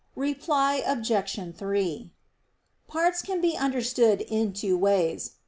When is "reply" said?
0.15-0.81